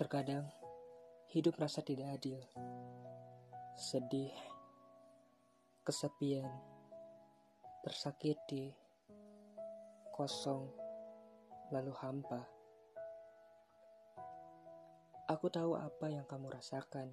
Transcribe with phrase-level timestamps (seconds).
[0.00, 0.48] Terkadang
[1.28, 2.40] hidup rasa tidak adil,
[3.76, 4.32] sedih,
[5.84, 6.48] kesepian,
[7.84, 8.72] tersakiti,
[10.08, 10.72] kosong,
[11.68, 12.48] lalu hampa.
[15.28, 17.12] Aku tahu apa yang kamu rasakan.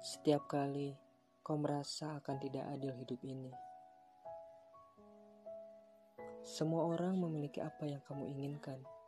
[0.00, 0.96] Setiap kali
[1.44, 3.52] kau merasa akan tidak adil hidup ini.
[6.48, 8.99] Semua orang memiliki apa yang kamu inginkan.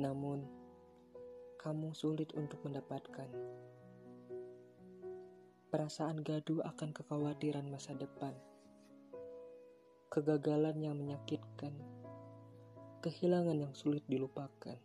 [0.00, 0.48] Namun,
[1.60, 3.28] kamu sulit untuk mendapatkan.
[5.68, 8.32] Perasaan gaduh akan kekhawatiran masa depan.
[10.08, 11.76] Kegagalan yang menyakitkan.
[13.04, 14.80] Kehilangan yang sulit dilupakan.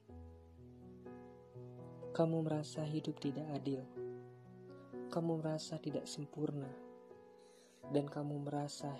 [2.11, 3.87] Kamu merasa hidup tidak adil.
[5.09, 6.69] Kamu merasa tidak sempurna.
[7.89, 8.91] Dan kamu merasa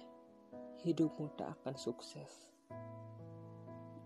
[0.80, 2.48] hidupmu tak akan sukses.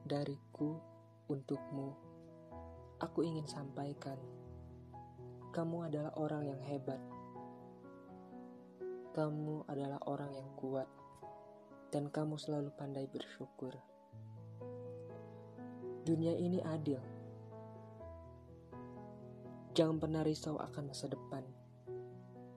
[0.10, 0.89] Dariku
[1.30, 1.94] untukmu,
[2.98, 4.18] aku ingin sampaikan,
[5.54, 6.98] kamu adalah orang yang hebat.
[9.14, 10.90] Kamu adalah orang yang kuat,
[11.94, 13.78] dan kamu selalu pandai bersyukur.
[16.02, 16.98] Dunia ini adil.
[19.78, 21.46] Jangan pernah risau akan masa depan,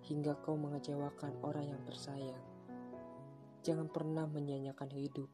[0.08, 2.40] hingga kau mengecewakan orang yang tersayang.
[3.62, 5.28] Jangan pernah menyanyikan hidup.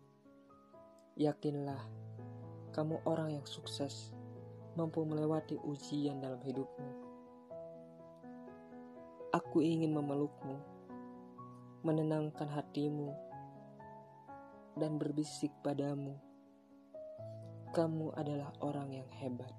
[1.18, 1.82] Yakinlah,
[2.78, 4.14] kamu orang yang sukses,
[4.78, 6.90] mampu melewati ujian dalam hidupmu.
[9.34, 10.54] Aku ingin memelukmu,
[11.82, 13.10] menenangkan hatimu,
[14.78, 16.22] dan berbisik padamu.
[17.74, 19.50] Kamu adalah orang yang hebat.